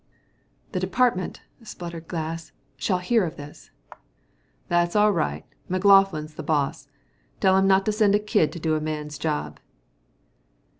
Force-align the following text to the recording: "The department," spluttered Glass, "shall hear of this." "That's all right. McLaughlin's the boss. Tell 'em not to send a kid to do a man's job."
"The 0.71 0.79
department," 0.79 1.41
spluttered 1.61 2.07
Glass, 2.07 2.53
"shall 2.75 2.97
hear 2.97 3.23
of 3.23 3.35
this." 3.35 3.69
"That's 4.67 4.95
all 4.95 5.11
right. 5.13 5.45
McLaughlin's 5.69 6.33
the 6.33 6.41
boss. 6.41 6.87
Tell 7.39 7.55
'em 7.55 7.67
not 7.67 7.85
to 7.85 7.91
send 7.91 8.15
a 8.15 8.19
kid 8.19 8.51
to 8.53 8.59
do 8.59 8.73
a 8.75 8.81
man's 8.81 9.19
job." 9.19 9.59